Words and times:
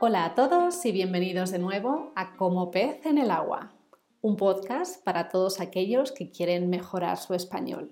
Hola 0.00 0.26
a 0.26 0.34
todos 0.36 0.86
y 0.86 0.92
bienvenidos 0.92 1.50
de 1.50 1.58
nuevo 1.58 2.12
a 2.14 2.36
Como 2.36 2.70
pez 2.70 3.04
en 3.04 3.18
el 3.18 3.32
agua, 3.32 3.74
un 4.20 4.36
podcast 4.36 5.02
para 5.02 5.28
todos 5.28 5.60
aquellos 5.60 6.12
que 6.12 6.30
quieren 6.30 6.70
mejorar 6.70 7.16
su 7.16 7.34
español. 7.34 7.90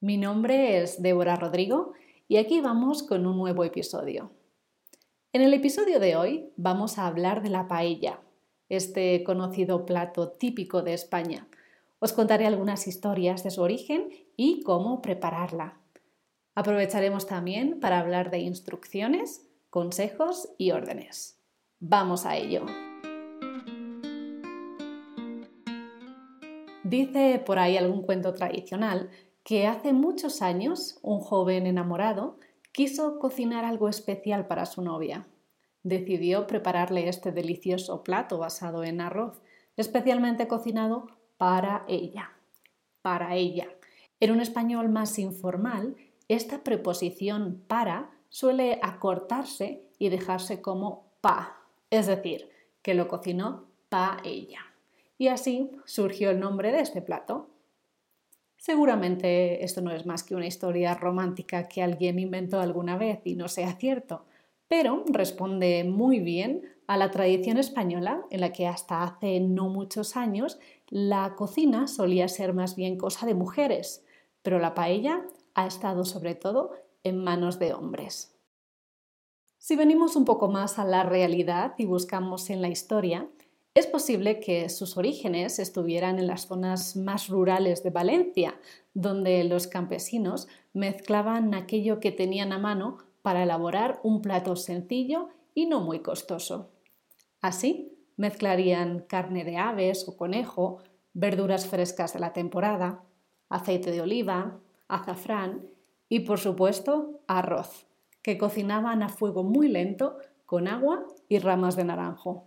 Mi 0.00 0.16
nombre 0.16 0.80
es 0.80 1.02
Débora 1.02 1.34
Rodrigo 1.34 1.92
y 2.28 2.36
aquí 2.36 2.60
vamos 2.60 3.02
con 3.02 3.26
un 3.26 3.36
nuevo 3.36 3.64
episodio. 3.64 4.30
En 5.32 5.42
el 5.42 5.52
episodio 5.54 5.98
de 5.98 6.14
hoy 6.14 6.52
vamos 6.56 6.98
a 6.98 7.08
hablar 7.08 7.42
de 7.42 7.50
la 7.50 7.66
paella, 7.66 8.20
este 8.68 9.24
conocido 9.24 9.86
plato 9.86 10.30
típico 10.30 10.82
de 10.82 10.94
España. 10.94 11.48
Os 11.98 12.12
contaré 12.12 12.46
algunas 12.46 12.86
historias 12.86 13.42
de 13.42 13.50
su 13.50 13.60
origen 13.62 14.10
y 14.36 14.62
cómo 14.62 15.02
prepararla. 15.02 15.80
Aprovecharemos 16.54 17.26
también 17.26 17.80
para 17.80 17.98
hablar 17.98 18.30
de 18.30 18.38
instrucciones 18.38 19.47
consejos 19.70 20.48
y 20.58 20.70
órdenes. 20.70 21.38
Vamos 21.80 22.26
a 22.26 22.36
ello. 22.36 22.66
Dice 26.84 27.42
por 27.44 27.58
ahí 27.58 27.76
algún 27.76 28.02
cuento 28.02 28.32
tradicional 28.32 29.10
que 29.44 29.66
hace 29.66 29.92
muchos 29.92 30.42
años 30.42 30.98
un 31.02 31.20
joven 31.20 31.66
enamorado 31.66 32.38
quiso 32.72 33.18
cocinar 33.18 33.64
algo 33.64 33.88
especial 33.88 34.46
para 34.46 34.64
su 34.66 34.82
novia. 34.82 35.26
Decidió 35.82 36.46
prepararle 36.46 37.08
este 37.08 37.32
delicioso 37.32 38.02
plato 38.02 38.38
basado 38.38 38.84
en 38.84 39.00
arroz, 39.00 39.42
especialmente 39.76 40.48
cocinado 40.48 41.06
para 41.36 41.84
ella. 41.88 42.32
Para 43.02 43.36
ella. 43.36 43.68
En 44.20 44.32
un 44.32 44.40
español 44.40 44.88
más 44.88 45.18
informal, 45.18 45.96
esta 46.28 46.64
preposición 46.64 47.62
para 47.68 48.17
suele 48.28 48.78
acortarse 48.82 49.82
y 49.98 50.08
dejarse 50.08 50.60
como 50.60 51.12
pa, 51.20 51.58
es 51.90 52.06
decir, 52.06 52.48
que 52.82 52.94
lo 52.94 53.08
cocinó 53.08 53.66
pa 53.88 54.18
ella. 54.24 54.60
Y 55.18 55.28
así 55.28 55.70
surgió 55.84 56.30
el 56.30 56.40
nombre 56.40 56.70
de 56.72 56.80
este 56.80 57.02
plato. 57.02 57.48
Seguramente 58.56 59.64
esto 59.64 59.80
no 59.80 59.90
es 59.90 60.06
más 60.06 60.22
que 60.22 60.34
una 60.34 60.46
historia 60.46 60.94
romántica 60.94 61.68
que 61.68 61.82
alguien 61.82 62.18
inventó 62.18 62.60
alguna 62.60 62.96
vez 62.96 63.20
y 63.24 63.34
no 63.34 63.48
sea 63.48 63.72
cierto, 63.76 64.24
pero 64.68 65.04
responde 65.06 65.84
muy 65.84 66.20
bien 66.20 66.62
a 66.86 66.96
la 66.96 67.10
tradición 67.10 67.58
española 67.58 68.22
en 68.30 68.40
la 68.40 68.52
que 68.52 68.66
hasta 68.66 69.02
hace 69.02 69.40
no 69.40 69.68
muchos 69.68 70.16
años 70.16 70.58
la 70.88 71.34
cocina 71.36 71.86
solía 71.86 72.28
ser 72.28 72.54
más 72.54 72.76
bien 72.76 72.96
cosa 72.96 73.26
de 73.26 73.34
mujeres, 73.34 74.04
pero 74.42 74.58
la 74.58 74.74
paella 74.74 75.22
ha 75.54 75.66
estado 75.66 76.04
sobre 76.04 76.34
todo 76.34 76.72
en 77.08 77.22
manos 77.22 77.58
de 77.58 77.74
hombres. 77.74 78.38
Si 79.58 79.74
venimos 79.74 80.14
un 80.14 80.24
poco 80.24 80.48
más 80.48 80.78
a 80.78 80.84
la 80.84 81.02
realidad 81.02 81.74
y 81.78 81.84
buscamos 81.84 82.48
en 82.50 82.62
la 82.62 82.68
historia, 82.68 83.28
es 83.74 83.86
posible 83.86 84.40
que 84.40 84.68
sus 84.68 84.96
orígenes 84.96 85.58
estuvieran 85.58 86.18
en 86.18 86.26
las 86.26 86.46
zonas 86.46 86.96
más 86.96 87.28
rurales 87.28 87.82
de 87.82 87.90
Valencia, 87.90 88.58
donde 88.94 89.44
los 89.44 89.66
campesinos 89.66 90.48
mezclaban 90.72 91.54
aquello 91.54 92.00
que 92.00 92.12
tenían 92.12 92.52
a 92.52 92.58
mano 92.58 92.98
para 93.22 93.42
elaborar 93.42 94.00
un 94.02 94.22
plato 94.22 94.56
sencillo 94.56 95.28
y 95.54 95.66
no 95.66 95.80
muy 95.80 96.00
costoso. 96.00 96.70
Así, 97.40 97.96
mezclarían 98.16 99.00
carne 99.00 99.44
de 99.44 99.58
aves 99.58 100.08
o 100.08 100.16
conejo, 100.16 100.78
verduras 101.12 101.66
frescas 101.66 102.12
de 102.12 102.20
la 102.20 102.32
temporada, 102.32 103.04
aceite 103.48 103.92
de 103.92 104.00
oliva, 104.00 104.58
azafrán 104.88 105.68
y 106.08 106.20
por 106.20 106.38
supuesto 106.38 107.20
arroz, 107.26 107.86
que 108.22 108.38
cocinaban 108.38 109.02
a 109.02 109.08
fuego 109.08 109.44
muy 109.44 109.68
lento 109.68 110.18
con 110.46 110.68
agua 110.68 111.06
y 111.28 111.38
ramas 111.38 111.76
de 111.76 111.84
naranjo. 111.84 112.46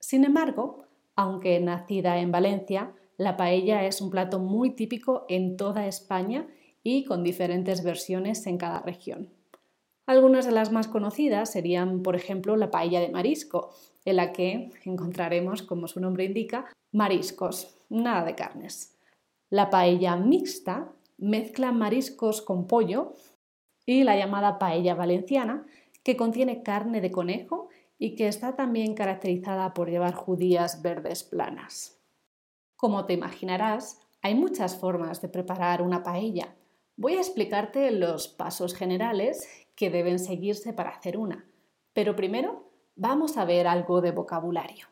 Sin 0.00 0.24
embargo, 0.24 0.84
aunque 1.14 1.60
nacida 1.60 2.18
en 2.18 2.32
Valencia, 2.32 2.94
la 3.16 3.36
paella 3.36 3.84
es 3.84 4.00
un 4.00 4.10
plato 4.10 4.38
muy 4.38 4.70
típico 4.70 5.26
en 5.28 5.56
toda 5.56 5.86
España 5.86 6.46
y 6.82 7.04
con 7.04 7.22
diferentes 7.22 7.84
versiones 7.84 8.46
en 8.46 8.58
cada 8.58 8.80
región. 8.80 9.30
Algunas 10.06 10.46
de 10.46 10.52
las 10.52 10.72
más 10.72 10.88
conocidas 10.88 11.52
serían, 11.52 12.02
por 12.02 12.16
ejemplo, 12.16 12.56
la 12.56 12.70
paella 12.70 13.00
de 13.00 13.10
marisco, 13.10 13.70
en 14.04 14.16
la 14.16 14.32
que 14.32 14.70
encontraremos, 14.84 15.62
como 15.62 15.86
su 15.86 16.00
nombre 16.00 16.24
indica, 16.24 16.66
mariscos, 16.90 17.76
nada 17.88 18.24
de 18.24 18.34
carnes. 18.34 18.98
La 19.48 19.70
paella 19.70 20.16
mixta 20.16 20.92
mezcla 21.22 21.70
mariscos 21.70 22.42
con 22.42 22.66
pollo 22.66 23.14
y 23.86 24.02
la 24.04 24.16
llamada 24.16 24.58
paella 24.58 24.94
valenciana, 24.94 25.64
que 26.02 26.16
contiene 26.16 26.62
carne 26.62 27.00
de 27.00 27.12
conejo 27.12 27.68
y 27.96 28.16
que 28.16 28.26
está 28.26 28.56
también 28.56 28.94
caracterizada 28.94 29.72
por 29.72 29.88
llevar 29.88 30.14
judías 30.14 30.82
verdes 30.82 31.22
planas. 31.22 32.00
Como 32.76 33.06
te 33.06 33.12
imaginarás, 33.12 34.00
hay 34.20 34.34
muchas 34.34 34.76
formas 34.76 35.22
de 35.22 35.28
preparar 35.28 35.82
una 35.82 36.02
paella. 36.02 36.56
Voy 36.96 37.14
a 37.14 37.20
explicarte 37.20 37.90
los 37.92 38.26
pasos 38.26 38.74
generales 38.74 39.48
que 39.76 39.90
deben 39.90 40.18
seguirse 40.18 40.72
para 40.72 40.90
hacer 40.90 41.16
una, 41.16 41.46
pero 41.92 42.16
primero 42.16 42.68
vamos 42.96 43.36
a 43.36 43.44
ver 43.44 43.68
algo 43.68 44.00
de 44.00 44.10
vocabulario. 44.10 44.88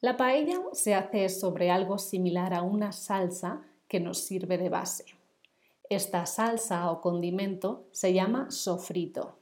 La 0.00 0.16
paella 0.16 0.58
se 0.72 0.94
hace 0.94 1.28
sobre 1.28 1.70
algo 1.70 1.98
similar 1.98 2.54
a 2.54 2.62
una 2.62 2.92
salsa 2.92 3.62
que 3.86 4.00
nos 4.00 4.18
sirve 4.18 4.56
de 4.56 4.70
base. 4.70 5.21
Esta 5.92 6.24
salsa 6.24 6.90
o 6.90 7.02
condimento 7.02 7.84
se 7.92 8.14
llama 8.14 8.50
sofrito. 8.50 9.36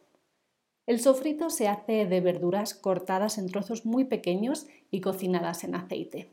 El 0.85 0.99
sofrito 0.99 1.49
se 1.49 1.69
hace 1.69 2.07
de 2.07 2.21
verduras 2.21 2.75
cortadas 2.75 3.39
en 3.39 3.47
trozos 3.47 3.87
muy 3.87 4.07
pequeños 4.07 4.67
y 4.91 5.01
cocinadas 5.01 5.63
en 5.63 5.77
aceite. 5.77 6.29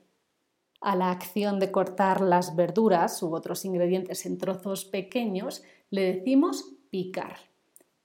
A 0.81 0.95
la 0.95 1.11
acción 1.11 1.59
de 1.59 1.71
cortar 1.71 2.21
las 2.21 2.55
verduras 2.55 3.21
u 3.21 3.35
otros 3.35 3.63
ingredientes 3.63 4.25
en 4.25 4.39
trozos 4.39 4.85
pequeños 4.85 5.61
le 5.91 6.15
decimos 6.15 6.65
picar. 6.89 7.37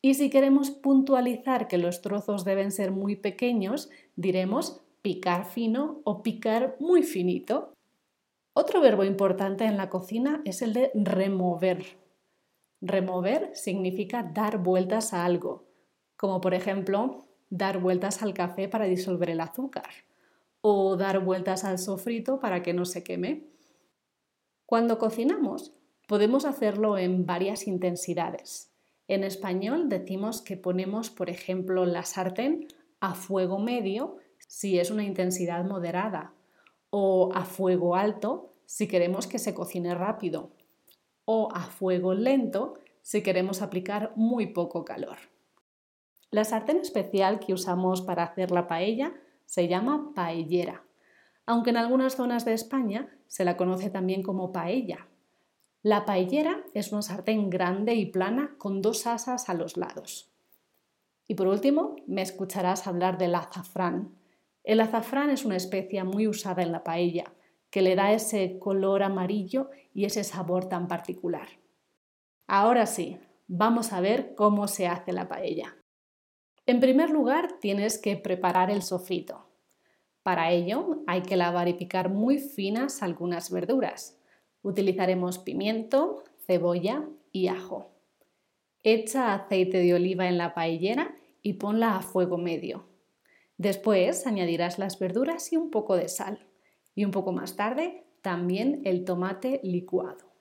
Y 0.02 0.12
si 0.12 0.28
queremos 0.28 0.70
puntualizar 0.70 1.66
que 1.66 1.78
los 1.78 2.02
trozos 2.02 2.44
deben 2.44 2.72
ser 2.72 2.90
muy 2.90 3.16
pequeños, 3.16 3.88
diremos 4.16 4.82
picar 5.00 5.46
fino 5.46 6.02
o 6.04 6.22
picar 6.22 6.76
muy 6.78 7.04
finito. 7.04 7.72
Otro 8.52 8.82
verbo 8.82 9.02
importante 9.02 9.64
en 9.64 9.78
la 9.78 9.88
cocina 9.88 10.42
es 10.44 10.60
el 10.60 10.74
de 10.74 10.90
remover. 10.92 12.01
Remover 12.84 13.52
significa 13.54 14.24
dar 14.24 14.58
vueltas 14.58 15.12
a 15.12 15.24
algo, 15.24 15.68
como 16.16 16.40
por 16.40 16.52
ejemplo 16.52 17.28
dar 17.48 17.78
vueltas 17.78 18.24
al 18.24 18.34
café 18.34 18.68
para 18.68 18.86
disolver 18.86 19.30
el 19.30 19.40
azúcar 19.40 19.88
o 20.62 20.96
dar 20.96 21.20
vueltas 21.20 21.62
al 21.62 21.78
sofrito 21.78 22.40
para 22.40 22.64
que 22.64 22.74
no 22.74 22.84
se 22.84 23.04
queme. 23.04 23.44
Cuando 24.66 24.98
cocinamos, 24.98 25.72
podemos 26.08 26.44
hacerlo 26.44 26.98
en 26.98 27.24
varias 27.24 27.68
intensidades. 27.68 28.72
En 29.06 29.22
español 29.22 29.88
decimos 29.88 30.42
que 30.42 30.56
ponemos, 30.56 31.10
por 31.10 31.30
ejemplo, 31.30 31.86
la 31.86 32.04
sartén 32.04 32.66
a 32.98 33.14
fuego 33.14 33.60
medio 33.60 34.16
si 34.38 34.80
es 34.80 34.90
una 34.90 35.04
intensidad 35.04 35.64
moderada 35.64 36.34
o 36.90 37.30
a 37.32 37.44
fuego 37.44 37.94
alto 37.94 38.54
si 38.66 38.88
queremos 38.88 39.28
que 39.28 39.38
se 39.38 39.54
cocine 39.54 39.94
rápido 39.94 40.50
o 41.24 41.48
a 41.52 41.62
fuego 41.62 42.14
lento 42.14 42.74
si 43.02 43.22
queremos 43.22 43.62
aplicar 43.62 44.12
muy 44.16 44.46
poco 44.46 44.84
calor. 44.84 45.18
La 46.30 46.44
sartén 46.44 46.78
especial 46.78 47.40
que 47.40 47.52
usamos 47.52 48.00
para 48.00 48.22
hacer 48.22 48.50
la 48.50 48.66
paella 48.66 49.12
se 49.44 49.68
llama 49.68 50.12
paellera, 50.14 50.82
aunque 51.44 51.70
en 51.70 51.76
algunas 51.76 52.16
zonas 52.16 52.44
de 52.44 52.54
España 52.54 53.08
se 53.26 53.44
la 53.44 53.56
conoce 53.56 53.90
también 53.90 54.22
como 54.22 54.52
paella. 54.52 55.08
La 55.82 56.04
paellera 56.04 56.64
es 56.74 56.92
una 56.92 57.02
sartén 57.02 57.50
grande 57.50 57.94
y 57.94 58.06
plana 58.06 58.54
con 58.56 58.80
dos 58.80 59.06
asas 59.06 59.48
a 59.48 59.54
los 59.54 59.76
lados. 59.76 60.30
Y 61.26 61.34
por 61.34 61.48
último, 61.48 61.96
me 62.06 62.22
escucharás 62.22 62.86
hablar 62.86 63.18
del 63.18 63.34
azafrán. 63.34 64.14
El 64.64 64.80
azafrán 64.80 65.30
es 65.30 65.44
una 65.44 65.56
especia 65.56 66.04
muy 66.04 66.28
usada 66.28 66.62
en 66.62 66.72
la 66.72 66.84
paella, 66.84 67.32
que 67.72 67.80
le 67.80 67.96
da 67.96 68.12
ese 68.12 68.58
color 68.58 69.02
amarillo 69.02 69.70
y 69.94 70.04
ese 70.04 70.24
sabor 70.24 70.68
tan 70.68 70.88
particular. 70.88 71.48
Ahora 72.46 72.84
sí, 72.84 73.18
vamos 73.48 73.94
a 73.94 74.02
ver 74.02 74.34
cómo 74.34 74.68
se 74.68 74.86
hace 74.86 75.10
la 75.12 75.26
paella. 75.26 75.74
En 76.66 76.80
primer 76.80 77.08
lugar, 77.08 77.54
tienes 77.60 77.98
que 77.98 78.16
preparar 78.16 78.70
el 78.70 78.82
sofrito. 78.82 79.48
Para 80.22 80.50
ello, 80.52 81.02
hay 81.06 81.22
que 81.22 81.36
lavar 81.36 81.66
y 81.66 81.72
picar 81.72 82.10
muy 82.10 82.38
finas 82.38 83.02
algunas 83.02 83.50
verduras. 83.50 84.20
Utilizaremos 84.60 85.38
pimiento, 85.38 86.24
cebolla 86.46 87.08
y 87.32 87.48
ajo. 87.48 87.90
Echa 88.82 89.32
aceite 89.32 89.78
de 89.78 89.94
oliva 89.94 90.28
en 90.28 90.36
la 90.36 90.52
paellera 90.52 91.14
y 91.40 91.54
ponla 91.54 91.96
a 91.96 92.02
fuego 92.02 92.36
medio. 92.36 92.84
Después 93.56 94.26
añadirás 94.26 94.78
las 94.78 94.98
verduras 94.98 95.54
y 95.54 95.56
un 95.56 95.70
poco 95.70 95.96
de 95.96 96.10
sal. 96.10 96.51
Y 96.94 97.04
un 97.04 97.10
poco 97.10 97.32
más 97.32 97.56
tarde 97.56 98.04
también 98.22 98.82
el 98.84 99.04
tomate 99.04 99.60
licuado. 99.62 100.32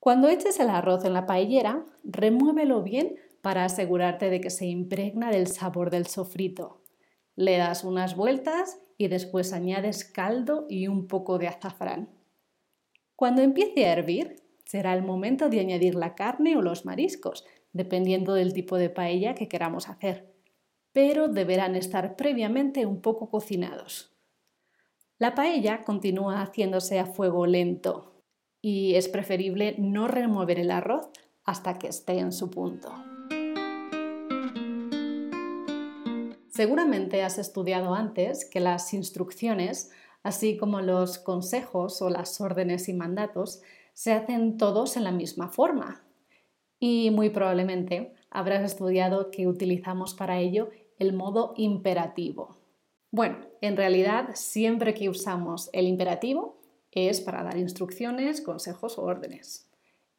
Cuando 0.00 0.28
eches 0.28 0.60
el 0.60 0.68
arroz 0.68 1.04
en 1.04 1.14
la 1.14 1.24
paellera, 1.24 1.86
remuévelo 2.02 2.82
bien 2.82 3.16
para 3.40 3.64
asegurarte 3.64 4.28
de 4.28 4.40
que 4.40 4.50
se 4.50 4.66
impregna 4.66 5.30
del 5.30 5.46
sabor 5.46 5.90
del 5.90 6.06
sofrito. 6.06 6.82
Le 7.36 7.56
das 7.56 7.84
unas 7.84 8.16
vueltas 8.16 8.78
y 8.98 9.08
después 9.08 9.52
añades 9.52 10.04
caldo 10.04 10.66
y 10.68 10.88
un 10.88 11.06
poco 11.06 11.38
de 11.38 11.48
azafrán. 11.48 12.10
Cuando 13.16 13.42
empiece 13.42 13.86
a 13.86 13.92
hervir, 13.92 14.36
será 14.64 14.94
el 14.94 15.02
momento 15.02 15.48
de 15.48 15.60
añadir 15.60 15.94
la 15.94 16.14
carne 16.14 16.56
o 16.56 16.62
los 16.62 16.84
mariscos, 16.84 17.44
dependiendo 17.72 18.34
del 18.34 18.52
tipo 18.52 18.76
de 18.76 18.90
paella 18.90 19.34
que 19.34 19.48
queramos 19.48 19.88
hacer, 19.88 20.34
pero 20.92 21.28
deberán 21.28 21.76
estar 21.76 22.16
previamente 22.16 22.86
un 22.86 23.00
poco 23.00 23.30
cocinados. 23.30 24.13
La 25.24 25.34
paella 25.34 25.84
continúa 25.84 26.42
haciéndose 26.42 27.00
a 27.00 27.06
fuego 27.06 27.46
lento 27.46 28.12
y 28.60 28.96
es 28.96 29.08
preferible 29.08 29.74
no 29.78 30.06
remover 30.06 30.58
el 30.58 30.70
arroz 30.70 31.08
hasta 31.46 31.78
que 31.78 31.88
esté 31.88 32.18
en 32.18 32.30
su 32.30 32.50
punto. 32.50 32.92
Seguramente 36.50 37.22
has 37.22 37.38
estudiado 37.38 37.94
antes 37.94 38.44
que 38.44 38.60
las 38.60 38.92
instrucciones, 38.92 39.90
así 40.22 40.58
como 40.58 40.82
los 40.82 41.16
consejos 41.16 42.02
o 42.02 42.10
las 42.10 42.38
órdenes 42.42 42.90
y 42.90 42.92
mandatos, 42.92 43.62
se 43.94 44.12
hacen 44.12 44.58
todos 44.58 44.98
en 44.98 45.04
la 45.04 45.10
misma 45.10 45.48
forma. 45.48 46.04
Y 46.78 47.10
muy 47.10 47.30
probablemente 47.30 48.12
habrás 48.28 48.62
estudiado 48.62 49.30
que 49.30 49.46
utilizamos 49.46 50.12
para 50.12 50.38
ello 50.38 50.68
el 50.98 51.14
modo 51.14 51.54
imperativo. 51.56 52.58
Bueno, 53.14 53.36
en 53.60 53.76
realidad 53.76 54.30
siempre 54.34 54.92
que 54.92 55.08
usamos 55.08 55.70
el 55.72 55.86
imperativo 55.86 56.58
es 56.90 57.20
para 57.20 57.44
dar 57.44 57.56
instrucciones, 57.56 58.40
consejos 58.40 58.98
o 58.98 59.04
órdenes. 59.04 59.70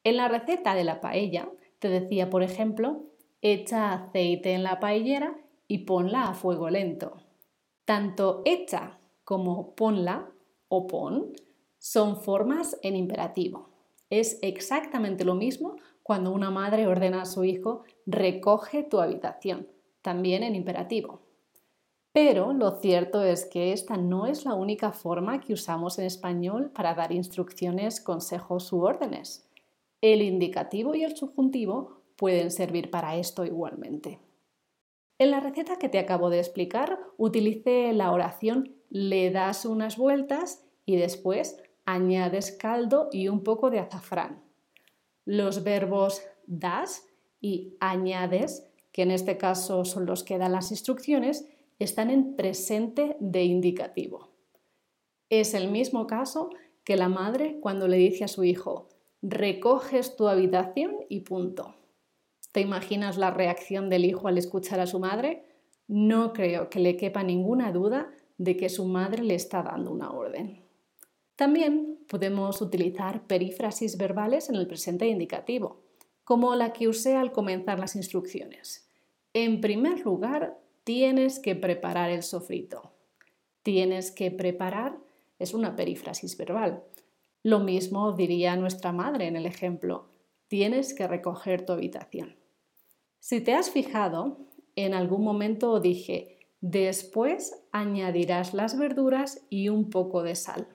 En 0.05 0.15
la 0.15 0.29
receta 0.29 0.75
de 0.75 0.85
la 0.85 1.01
paella 1.01 1.49
te 1.79 1.89
decía, 1.89 2.29
por 2.29 2.41
ejemplo, 2.41 3.03
echa 3.41 3.91
aceite 3.91 4.53
en 4.53 4.63
la 4.63 4.79
paellera 4.79 5.35
y 5.67 5.79
ponla 5.79 6.29
a 6.29 6.35
fuego 6.35 6.69
lento. 6.69 7.17
Tanto 7.83 8.43
echa 8.45 8.97
como 9.25 9.75
ponla 9.75 10.31
o 10.69 10.87
pon 10.87 11.33
son 11.77 12.21
formas 12.21 12.79
en 12.81 12.95
imperativo. 12.95 13.71
Es 14.09 14.39
exactamente 14.41 15.25
lo 15.25 15.35
mismo 15.35 15.75
cuando 16.01 16.31
una 16.31 16.49
madre 16.49 16.87
ordena 16.87 17.23
a 17.23 17.25
su 17.25 17.43
hijo 17.43 17.83
recoge 18.05 18.83
tu 18.83 19.01
habitación, 19.01 19.67
también 20.01 20.43
en 20.43 20.55
imperativo. 20.55 21.24
Pero 22.15 22.53
lo 22.53 22.79
cierto 22.79 23.25
es 23.25 23.43
que 23.43 23.73
esta 23.73 23.97
no 23.97 24.25
es 24.25 24.45
la 24.45 24.53
única 24.53 24.93
forma 24.93 25.41
que 25.41 25.51
usamos 25.51 25.99
en 25.99 26.05
español 26.05 26.71
para 26.73 26.93
dar 26.93 27.11
instrucciones, 27.11 27.99
consejos 27.99 28.71
u 28.71 28.85
órdenes. 28.85 29.49
El 29.99 30.21
indicativo 30.21 30.95
y 30.95 31.03
el 31.03 31.17
subjuntivo 31.17 32.03
pueden 32.15 32.51
servir 32.51 32.89
para 32.89 33.17
esto 33.17 33.43
igualmente. 33.43 34.21
En 35.17 35.29
la 35.29 35.41
receta 35.41 35.75
que 35.77 35.89
te 35.89 35.99
acabo 35.99 36.29
de 36.29 36.39
explicar, 36.39 36.99
utilicé 37.17 37.91
la 37.91 38.13
oración 38.13 38.77
le 38.89 39.29
das 39.29 39.65
unas 39.65 39.97
vueltas 39.97 40.63
y 40.85 40.95
después 40.95 41.61
añades 41.83 42.53
caldo 42.53 43.09
y 43.11 43.27
un 43.27 43.43
poco 43.43 43.69
de 43.69 43.79
azafrán. 43.79 44.41
Los 45.25 45.65
verbos 45.65 46.21
das 46.47 47.09
y 47.41 47.75
añades, 47.81 48.71
que 48.93 49.01
en 49.01 49.11
este 49.11 49.35
caso 49.37 49.83
son 49.83 50.05
los 50.05 50.23
que 50.23 50.37
dan 50.37 50.53
las 50.53 50.71
instrucciones, 50.71 51.49
están 51.79 52.09
en 52.09 52.35
presente 52.35 53.17
de 53.19 53.43
indicativo. 53.43 54.29
Es 55.29 55.53
el 55.53 55.69
mismo 55.69 56.07
caso 56.07 56.49
que 56.83 56.95
la 56.95 57.09
madre 57.09 57.59
cuando 57.59 57.87
le 57.87 57.97
dice 57.97 58.23
a 58.23 58.27
su 58.27 58.43
hijo, 58.43 58.89
recoges 59.21 60.15
tu 60.15 60.27
habitación 60.27 60.97
y 61.09 61.21
punto. 61.21 61.75
¿Te 62.51 62.61
imaginas 62.61 63.17
la 63.17 63.31
reacción 63.31 63.89
del 63.89 64.05
hijo 64.05 64.27
al 64.27 64.37
escuchar 64.37 64.79
a 64.79 64.87
su 64.87 64.99
madre? 64.99 65.45
No 65.87 66.31
creo 66.31 66.69
que 66.69 66.79
le 66.79 66.95
quepa 66.95 67.23
ninguna 67.23 67.71
duda 67.71 68.11
de 68.37 68.55
que 68.55 68.69
su 68.69 68.85
madre 68.85 69.23
le 69.23 69.35
está 69.35 69.63
dando 69.63 69.91
una 69.91 70.11
orden. 70.11 70.63
También 71.35 71.99
podemos 72.07 72.61
utilizar 72.61 73.27
perífrasis 73.27 73.97
verbales 73.97 74.49
en 74.49 74.55
el 74.55 74.67
presente 74.67 75.07
indicativo, 75.07 75.83
como 76.23 76.55
la 76.55 76.71
que 76.71 76.87
usé 76.87 77.15
al 77.15 77.31
comenzar 77.31 77.79
las 77.79 77.95
instrucciones. 77.95 78.89
En 79.33 79.59
primer 79.59 79.99
lugar, 79.99 80.57
tienes 80.85 81.39
que 81.39 81.55
preparar 81.55 82.11
el 82.11 82.23
sofrito. 82.23 82.93
Tienes 83.63 84.11
que 84.11 84.31
preparar 84.31 84.97
es 85.39 85.53
una 85.53 85.75
perífrasis 85.75 86.37
verbal. 86.37 86.83
Lo 87.43 87.59
mismo 87.59 88.13
diría 88.13 88.55
nuestra 88.55 88.91
madre 88.91 89.27
en 89.27 89.35
el 89.35 89.45
ejemplo. 89.45 90.07
Tienes 90.47 90.93
que 90.93 91.07
recoger 91.07 91.65
tu 91.65 91.73
habitación. 91.73 92.37
Si 93.19 93.41
te 93.41 93.53
has 93.53 93.71
fijado, 93.71 94.37
en 94.75 94.93
algún 94.93 95.23
momento 95.23 95.79
dije, 95.79 96.37
después 96.61 97.65
añadirás 97.71 98.53
las 98.53 98.77
verduras 98.77 99.45
y 99.49 99.69
un 99.69 99.89
poco 99.89 100.21
de 100.21 100.35
sal. 100.35 100.67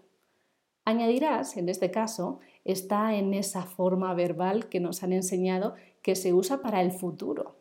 Añadirás, 0.84 1.56
en 1.56 1.68
este 1.68 1.92
caso, 1.92 2.40
está 2.64 3.14
en 3.14 3.32
esa 3.32 3.62
forma 3.62 4.12
verbal 4.14 4.68
que 4.68 4.80
nos 4.80 5.04
han 5.04 5.12
enseñado 5.12 5.74
que 6.02 6.16
se 6.16 6.32
usa 6.34 6.62
para 6.62 6.82
el 6.82 6.90
futuro. 6.90 7.59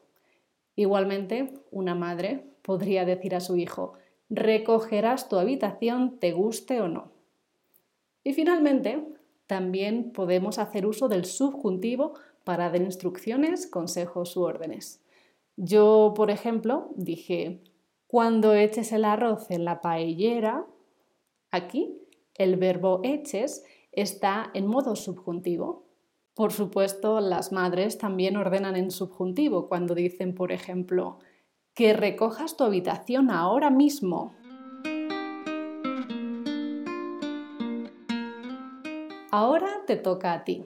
Igualmente, 0.79 1.53
una 1.71 1.93
madre 1.93 2.45
podría 2.61 3.03
decir 3.03 3.35
a 3.35 3.41
su 3.41 3.57
hijo, 3.57 3.95
recogerás 4.29 5.27
tu 5.27 5.35
habitación, 5.35 6.19
te 6.19 6.31
guste 6.31 6.79
o 6.79 6.87
no. 6.87 7.11
Y 8.23 8.31
finalmente, 8.31 9.05
también 9.45 10.13
podemos 10.13 10.57
hacer 10.57 10.85
uso 10.85 11.09
del 11.09 11.25
subjuntivo 11.25 12.13
para 12.45 12.69
dar 12.69 12.81
instrucciones, 12.81 13.67
consejos 13.67 14.37
u 14.37 14.43
órdenes. 14.43 15.03
Yo, 15.57 16.13
por 16.15 16.31
ejemplo, 16.31 16.91
dije, 16.95 17.59
cuando 18.07 18.53
eches 18.53 18.93
el 18.93 19.03
arroz 19.03 19.51
en 19.51 19.65
la 19.65 19.81
paellera, 19.81 20.65
aquí 21.51 21.99
el 22.35 22.55
verbo 22.55 23.01
eches 23.03 23.65
está 23.91 24.49
en 24.53 24.65
modo 24.65 24.95
subjuntivo. 24.95 25.88
Por 26.33 26.53
supuesto, 26.53 27.19
las 27.19 27.51
madres 27.51 27.97
también 27.97 28.37
ordenan 28.37 28.75
en 28.75 28.91
subjuntivo 28.91 29.67
cuando 29.67 29.95
dicen, 29.95 30.35
por 30.35 30.51
ejemplo, 30.51 31.19
que 31.73 31.93
recojas 31.93 32.57
tu 32.57 32.63
habitación 32.63 33.29
ahora 33.29 33.69
mismo. 33.69 34.33
Ahora 39.31 39.69
te 39.85 39.95
toca 39.95 40.33
a 40.33 40.43
ti. 40.43 40.65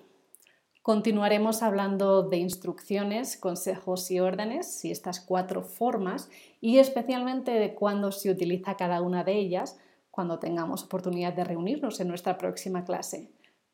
Continuaremos 0.83 1.63
hablando 1.63 2.23
de 2.23 2.37
instrucciones, 2.37 3.37
consejos 3.37 4.11
y 4.11 4.19
órdenes 4.19 4.83
y 4.83 4.91
estas 4.91 5.21
cuatro 5.21 5.63
formas 5.63 6.29
y 6.59 6.79
especialmente 6.79 7.51
de 7.51 7.73
cuándo 7.73 8.11
se 8.11 8.29
utiliza 8.29 8.75
cada 8.75 9.01
una 9.01 9.23
de 9.23 9.33
ellas 9.33 9.79
cuando 10.11 10.39
tengamos 10.39 10.83
oportunidad 10.83 11.33
de 11.33 11.45
reunirnos 11.45 12.01
en 12.01 12.09
nuestra 12.09 12.37
próxima 12.37 12.83
clase. 12.83 13.31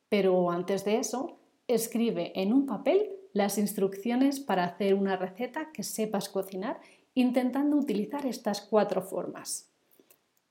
Pero 0.07 0.51
antes 0.51 0.85
de 0.85 0.97
eso, 0.97 1.38
escribe 1.69 2.33
en 2.35 2.51
un 2.51 2.65
papel 2.65 3.09
las 3.31 3.57
instrucciones 3.57 4.39
para 4.39 4.65
hacer 4.65 4.93
una 4.95 5.15
receta 5.15 5.71
que 5.71 5.83
sepas 5.83 6.27
cocinar 6.27 6.81
intentando 7.13 7.77
utilizar 7.77 8.25
estas 8.25 8.61
cuatro 8.61 9.01
formas. 9.01 9.69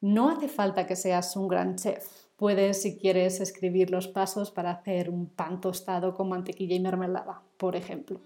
No 0.01 0.31
hace 0.31 0.49
falta 0.49 0.87
que 0.87 0.97
seas 0.97 1.37
un 1.37 1.49
gran 1.49 1.77
chef 1.77 2.29
Puedes, 2.39 2.83
si 2.83 2.97
quieres, 2.97 3.41
escribir 3.41 3.91
los 3.91 4.07
pasos 4.07 4.53
para 4.53 4.71
hacer 4.71 5.11
un 5.11 5.27
pan 5.27 5.61
tostado 5.61 6.15
con 6.15 6.29
mantequilla 6.29 6.77
y 6.77 6.79
mermelada, 6.79 7.43
por 7.57 7.75
ejemplo. 7.75 8.21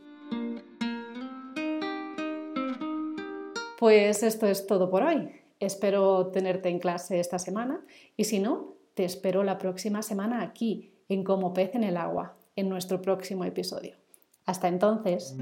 Pues 3.79 4.23
esto 4.23 4.47
es 4.47 4.67
todo 4.67 4.91
por 4.91 5.03
hoy. 5.03 5.31
Espero 5.61 6.27
tenerte 6.27 6.69
en 6.69 6.79
clase 6.79 7.21
esta 7.21 7.39
semana 7.39 7.81
y 8.15 8.25
si 8.25 8.39
no, 8.39 8.75
te 8.93 9.07
espero 9.07 9.45
la 9.45 9.57
próxima 9.57 10.03
semana 10.03 10.43
aquí, 10.43 10.93
en 11.09 11.25
Como 11.25 11.55
pez 11.55 11.75
en 11.75 11.85
el 11.85 11.97
agua, 11.97 12.37
en 12.57 12.69
nuestro 12.69 13.01
próximo 13.03 13.45
episodio. 13.45 13.97
Hasta 14.45 14.69
entonces. 14.69 15.37